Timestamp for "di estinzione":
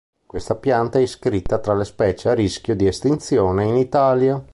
2.75-3.65